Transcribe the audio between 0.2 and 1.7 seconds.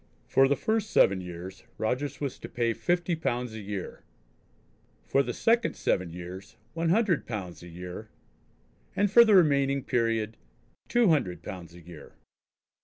For the first seven years